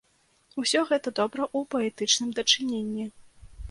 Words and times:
Усё 0.63 0.81
гэта 0.93 1.13
добра 1.21 1.43
ў 1.57 1.71
паэтычным 1.77 2.29
дачыненні. 2.43 3.05